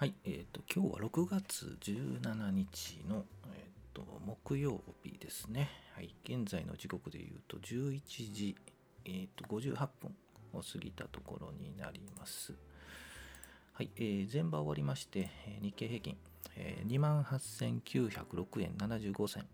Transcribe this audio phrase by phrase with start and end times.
[0.00, 5.68] はい、えっ、と、今日は6月17日の、えっ、と、木曜日ですね。
[5.94, 8.00] はい、現在の時刻で言うと11
[8.32, 8.56] 時、
[9.04, 10.14] えっ、と、58分
[10.54, 12.54] を過ぎたところになります。
[13.74, 16.16] はい、えー前場終わりまして、えー日経平均、
[16.56, 19.46] えー、28,906円75銭。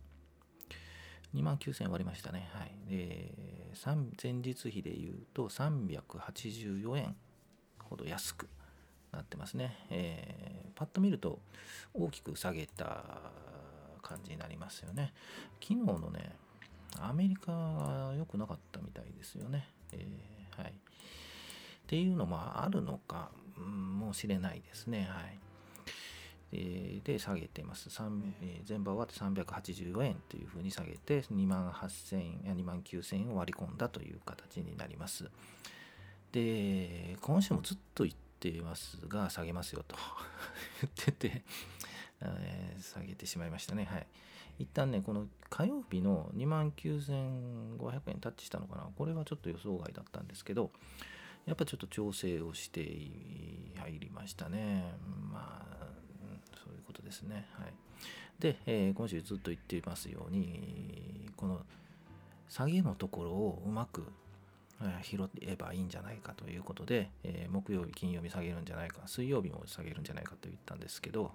[1.34, 2.48] 2万9000円割りましたね。
[2.52, 2.72] はい。
[2.88, 7.16] で、三前日比で言うと384円
[7.80, 8.48] ほど安く
[9.16, 9.76] なってますね。
[9.90, 11.38] えーパッと見ると
[11.94, 13.02] 大きく下げた
[14.02, 15.14] 感じになりますよね。
[15.58, 16.36] 昨日のね、
[17.00, 19.70] アメリカが良くなかったみたいですよね。
[19.92, 20.70] えーはい。
[20.70, 20.74] っ
[21.86, 25.08] ていうのもあるのかもしれないですね。
[25.10, 25.38] はい。
[27.02, 27.88] で、下げてます。
[27.88, 35.30] 三えー前場終わって384円というふうに下げて、2万8000円、2万9000円を割り込んだという形になります。
[36.32, 39.96] で、今週もずっと言っっていますが、下げますよと
[40.82, 41.42] 言ってて、
[42.20, 43.84] え下げてしまいましたね。
[43.86, 44.06] はい。
[44.58, 48.88] 一旦ね、この火曜日の2万9500円タッチしたのかな。
[48.96, 50.70] これはちょっと予想外だったんですけど、
[51.46, 52.82] やっぱちょっと調整をして
[53.76, 54.94] 入りましたね。
[55.30, 55.88] まあ、
[56.64, 57.48] そういうことですね。
[57.52, 57.74] はい。
[58.38, 61.64] で、えー今週ずっと言っていますように、この
[62.48, 64.06] 下げのところをうまく
[65.02, 71.32] 拾えばいいんじゃないかということで、えー木曜日、金曜日下げるんじゃないか、水曜日も下げるんじゃないかと言ったんですけど、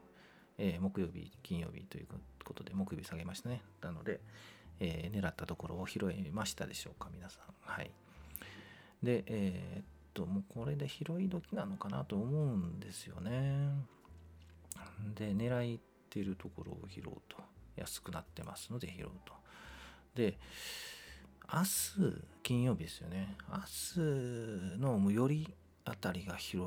[0.57, 2.07] えー木曜日、金曜日という
[2.43, 3.61] ことで、木曜日下げましたね。
[3.81, 4.19] なので、
[4.79, 7.43] えー狙ったところを拾えましたでしょうか、皆さん。
[7.61, 7.91] はい。
[9.01, 13.69] で、えーっと、もうこれで拾い時なのかなと思うんですよね。
[15.15, 17.37] で、狙いってるところを拾うと。
[17.77, 19.33] 安くなってますので拾うと。
[20.13, 20.37] で、
[21.51, 23.37] 明日、金曜日ですよね。
[23.49, 23.59] 明
[24.75, 25.53] 日の最寄り
[25.85, 26.59] あたりが拾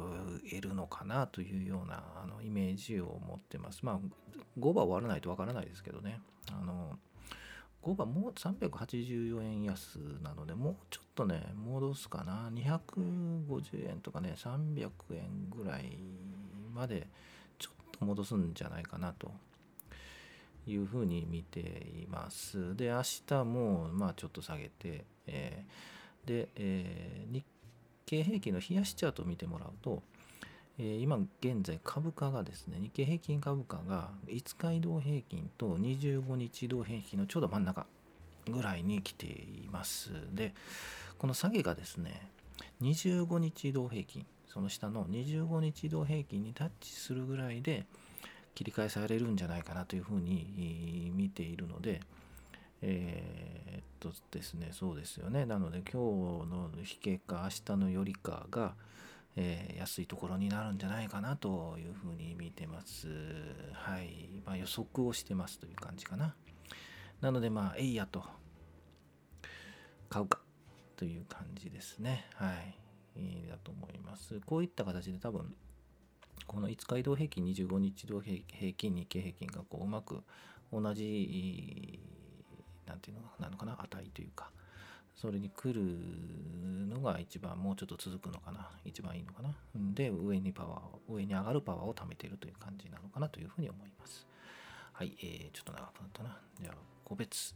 [0.50, 3.80] えるのかなというようなあのイメージを持ってます。
[3.82, 3.98] まあ、
[4.58, 6.20] 5番終わらないとわからないですけどね。
[6.50, 6.98] あの、
[7.82, 12.48] 5番もう384円安なので、もうちょっとね、戻すかな。
[12.54, 15.98] 250円とかね、300円ぐらい
[16.72, 17.08] まで
[17.58, 19.30] ちょっと戻すんじゃないかなと
[20.66, 22.76] いうふうに見ています。
[22.76, 27.44] で、明日もまあちょっと下げて、えーで、えー日
[28.06, 30.02] 経平均の冷やしチャートを見てもらうと、
[30.78, 37.86] えー今現在株価がですね、日経平均株価が5日移動平均と25日移動平均のちょうど真ん中
[38.50, 40.10] ぐらいに来ています。
[40.32, 40.54] で、
[41.18, 42.28] この下げがですね、
[42.82, 47.86] 25日移動平均、その下の25日移動平均にタッチするぐらいで
[48.54, 52.00] 切り返されるんじゃないかなというふうに見ているので、
[52.82, 55.46] えーっとですね、そうですよね。
[55.46, 58.74] なので今日の引けか明日の寄りかが、
[59.36, 63.08] えー安いところになるんじゃないかなというふうに見てます。
[63.72, 64.40] はい。
[64.46, 66.34] まあ予測をしてますという感じかな。
[67.20, 68.22] なのでまあ、えいやと、
[70.08, 70.40] 買うか
[70.96, 72.26] という感じですね。
[72.34, 72.76] はい。
[73.16, 74.40] いいだと思います。
[74.46, 75.54] こういった形で多分、
[76.46, 80.22] この5日移動平均、25日移動平均、日経平均がこううまく
[80.72, 82.00] 同じ、
[82.86, 84.50] なんていうのなのかな、値というか、
[85.14, 85.80] それに来る
[86.88, 89.54] のが一番もうちょっと続くのかな、一番いいのかな。
[89.74, 94.26] で、上にパワー、上に上がるパワーを貯めているという感じなのかなというふうに思います。
[94.92, 96.38] はい、えー、ちょっと長くなったな。
[96.60, 97.54] じゃあ、個別。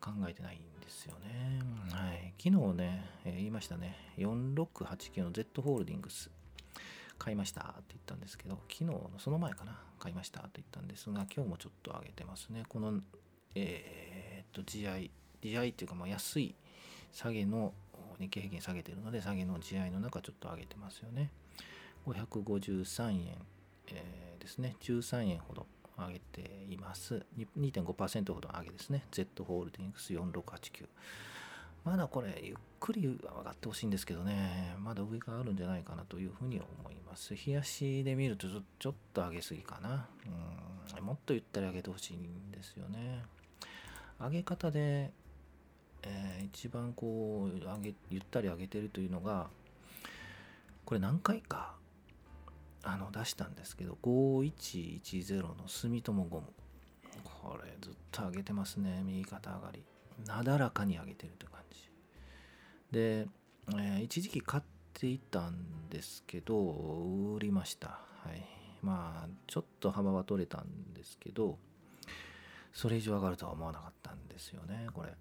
[0.00, 1.60] 考えてないんですよね。
[1.92, 2.32] はい。
[2.42, 3.94] 昨日ね、えー言いましたね。
[4.16, 6.30] 4689の Z ホールディングス。
[7.20, 12.64] 買いましたって言ったんですけど、昨日のその前かな、買いましたって言ったんですが、今日もちょっと上げてますね。
[12.66, 13.00] この、
[13.54, 15.10] えーっと、GI、
[15.42, 16.54] GI っていうか、まあ安い
[17.12, 17.74] 下げの、
[18.18, 21.30] 日経平均下げてるので、下げの GI の中ちょっと上げてますよね。
[22.06, 23.46] 553円、
[23.88, 25.66] えーですね、13円ほど
[25.98, 27.26] 上げています。
[27.58, 29.04] 2.5%ほど上げですね。
[29.10, 30.88] Z ホールディングス4689。
[31.84, 37.34] まだこれ、ゆっくり上がってほしいんですけどね、まだ上があるんじゃないかなというふうに思います。
[37.34, 38.46] 冷やしで見ると
[38.78, 40.06] ちょっと上げすぎかな。
[40.98, 43.22] うん、もっとゆったり上げてほしいんですよね。
[44.18, 45.12] 上げ方で、
[46.02, 49.48] えー一番こう上げ、ゆったり上げてるというのが、
[50.84, 51.76] これ何回か
[52.82, 56.46] あの出したんですけど、5110の住友ゴム。
[57.24, 59.82] これずっと上げてますね、右肩上がり。
[60.26, 61.90] なだらかに上げてるという感じ。
[62.92, 63.26] で、
[63.72, 64.62] えー一時期買っ
[64.94, 66.56] ていたんですけど、
[67.36, 68.00] 売りました。
[68.24, 68.44] はい。
[68.82, 71.58] まあ、ちょっと幅は取れたんですけど、
[72.72, 75.14] それ以上上がるとは思わなかったんですよね、これ。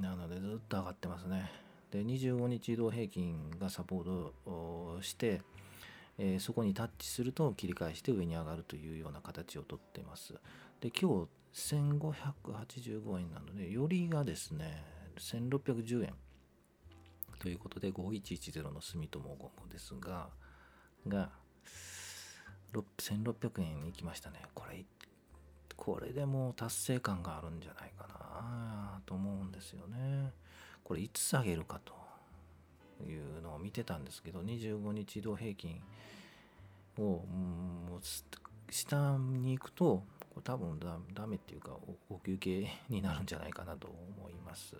[0.00, 1.50] なので、ずっと上がってますね。
[1.90, 5.40] で、25日移動平均がサポートをして、
[6.18, 10.34] えー、そこにタッチすると切り返して上に上がるというような形をとっています
[10.80, 14.84] で今日1585円なのでよりがですね
[15.18, 16.14] 1610円。
[17.38, 20.28] ということで5110の住友ゴムですが
[21.08, 21.30] が
[22.98, 24.42] 1600円に行きましたね。
[24.54, 24.84] これ
[25.76, 30.32] これでもう達成感があるんじゃないかなと思うんですよね。
[30.84, 31.94] これいつ下げるかと
[33.04, 35.80] いうのを見てたんですけど25日移動平均
[36.98, 38.00] をもう
[38.70, 40.04] 下に行くと
[40.36, 41.70] これ多分ダダメっていうか
[42.10, 44.76] お休憩になるんじゃないかなと思います。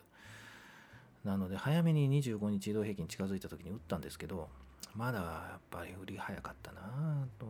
[1.24, 4.50] なので早めに25日移動平均近づいた時に打ったんですけど
[4.94, 7.46] まだやっぱり売り早かったなと。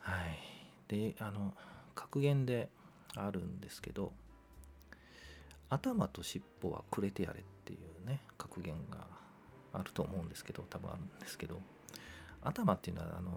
[0.00, 0.38] はい。
[0.86, 1.54] であの
[1.94, 2.68] 格言で
[3.16, 4.12] あるんですけど
[5.70, 9.06] 頭と尻尾はくれてやれっていうね格言が
[9.72, 11.62] あると思うんですけど多分あるんですけど
[12.44, 13.30] 頭っていうのはあの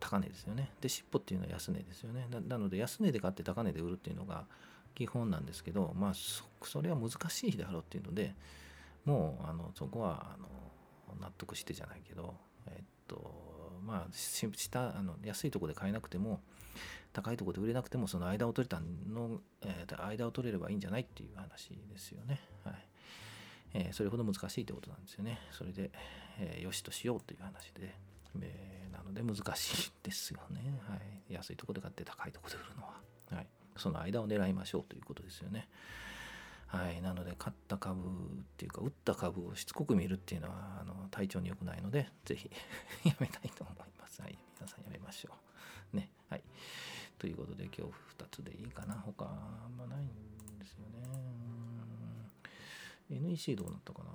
[0.00, 4.44] 高値ですよねで尻尾っていうのは安値ですよねなので安値で買って高値で売るっていうのが
[4.94, 8.34] 基本なんですけどまあそそれは難しいだろうっていうので
[9.04, 10.48] もうあのそこはあの
[11.20, 12.34] 納得してじゃないけど
[12.68, 16.40] えっとまあ下あの安いとこで買えなくても
[17.12, 22.40] 高いとこで売れなくてもその間を取れたの、えー、間を取れればいいんじゃないっていう話ですよね。
[22.64, 22.74] はい
[23.74, 25.38] え、それほど難しいってことなんですよね。
[25.50, 25.90] それで、
[26.38, 27.94] えー、よしとしようという話で、
[28.40, 30.80] えー、なので難しいですよね。
[30.88, 30.96] は
[31.28, 33.00] い、安いとこで買って高いとこで売るのは。
[33.30, 33.46] はい、
[33.76, 35.68] その間を狙いましょうということですよね。
[36.66, 38.04] はい、なので買った株っ
[38.56, 42.50] ていうか売った株をしつこく見るっていうのはあの体調に良くないのでぜひ
[43.04, 44.22] やめたいと思います。
[44.22, 45.36] はい、皆さんやめましょ
[45.92, 45.96] う。
[45.96, 46.10] ね。
[46.30, 46.42] はい。
[47.18, 48.94] ということで今日2つでいいかな。
[48.94, 50.08] 他あんまないん
[50.58, 51.02] ですよね。
[53.10, 54.10] NEC どうなったかな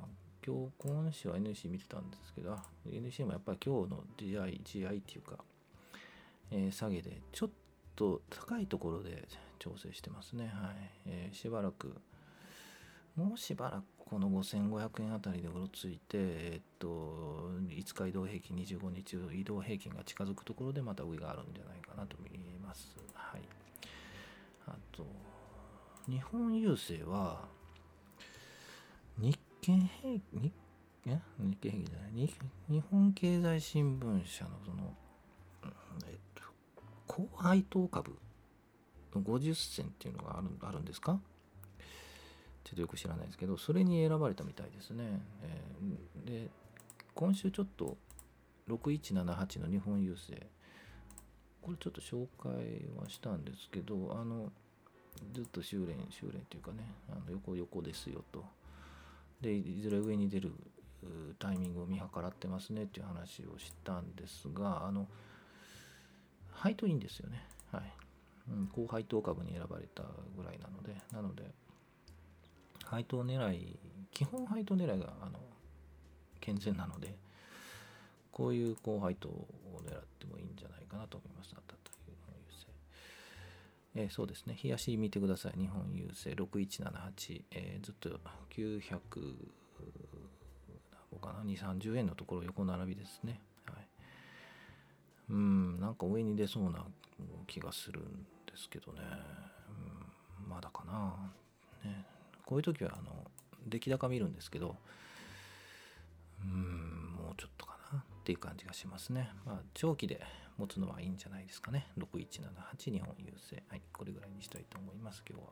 [0.47, 2.57] 今日、今週は NEC 見てたんですけど、
[2.89, 5.43] NEC もやっぱり今日の GI、GI っていうか、
[6.51, 7.49] えー、下げでちょっ
[7.97, 9.27] と高いところで
[9.59, 10.45] 調整してますね。
[10.45, 10.75] はい。
[11.05, 11.93] えー、しばらく
[13.17, 22.95] もうしばらくこの5500円あたりでうろついて、えっと、5日移動平均、25日移動平均が近づくところでまた上があるんじゃないかなと見えます。
[23.13, 23.41] はい。
[24.67, 25.05] あと、
[26.07, 27.49] 日本郵政は、
[29.67, 30.51] 日経平均、
[31.03, 32.29] 日経平均じゃない
[32.69, 34.93] 日、本経済新聞社のその、
[36.07, 36.43] えっと、
[37.05, 38.17] 高配当株
[39.13, 41.19] の50銭っていうのがあるあるんですか？
[42.63, 46.49] ちょっとよく知らないですけどそれに選ばれたみたいですね、えー、で
[47.13, 47.97] 今週ちょっと
[48.69, 50.45] 6178の日本郵政
[51.61, 52.51] これちょっと紹介
[53.01, 54.51] はしたんですけどあの
[55.33, 58.45] ずっと修練修練っていうかねあの横横ですよと。
[59.41, 60.51] でいずれ上に出る
[61.39, 65.07] タイミングを見計らってますねっていう話をしたんですがあの
[66.51, 67.83] 配当いいんですよねはい、
[68.51, 70.03] うん、高配当株に選ばれた
[70.35, 71.43] ぐらいなのでなので
[72.83, 73.77] 配当狙い
[74.11, 75.39] 基本配当狙いがあの
[76.39, 77.13] 健全なので
[78.31, 79.47] こういう高配当を
[79.85, 81.51] 狙ってもいいんじゃないかなと思います。
[81.55, 81.86] た。
[83.99, 84.57] えー、そうですね。
[84.63, 85.59] 冷やし見てください。
[85.59, 88.19] 日本郵政6178、えー、ずっと
[88.55, 88.99] 900
[91.19, 93.41] かな？2、30円のところ横並びですね。
[93.65, 93.87] はい。
[95.31, 96.85] うん、なんか上に出そうな
[97.47, 98.03] 気がするん
[98.45, 99.01] ですけどね。
[100.43, 101.31] うん、まだかな。
[101.89, 102.05] ね。
[102.45, 103.25] こういう時はあの
[103.65, 104.77] 出来高見るんですけど
[106.41, 109.31] うんもうちょっとかなっていう感じがしますね。
[109.45, 110.21] まあ、長期で
[110.57, 111.87] 持つのはいいんじゃないですかね。
[111.97, 113.63] 6178日本郵政。
[113.69, 115.49] はい、これぐらいにしたいと思います、今日は。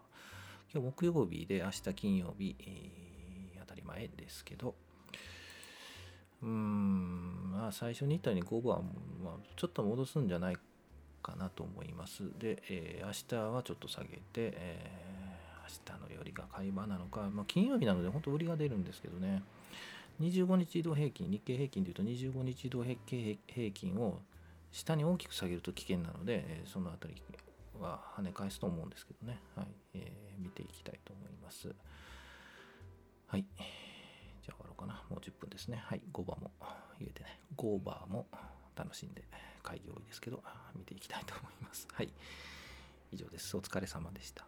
[0.73, 4.75] 今日木曜日で明日金曜日、えー、当たり前ですけど、
[6.41, 8.81] うーん、まあ最初に言ったように5番は、
[9.23, 10.57] まあ、ちょっと戻すんじゃない
[11.21, 12.23] かなと思います。
[12.39, 13.11] で、えー、明
[13.49, 15.15] 日はちょっと下げて、えー
[15.65, 19.41] 明日のよりが買い場なのか、まあ、金曜日なので本当売りが出るんですけどね、
[20.21, 24.19] 25日移動平均、日経平均でいうと25日移動平均を
[24.75, 27.21] 下に大きく下げると危険なので、えその辺り
[27.79, 31.73] は跳ね返すと思うんですけどね、はいえー、見ていきたいと思います。
[33.27, 33.45] はい。
[33.55, 35.01] じゃあ終わろうかな。
[35.09, 35.81] もう10分ですね。
[35.85, 36.01] はい。
[36.11, 36.51] 5番も
[36.99, 37.39] 入れてね。
[37.55, 38.27] 5番も
[38.75, 39.23] 楽しんで、
[39.63, 40.43] 会議多いですけど、
[40.75, 41.87] 見ていきたいと思います。
[41.93, 42.09] はい。
[43.13, 43.55] 以上です。
[43.55, 44.45] お疲れ様でした。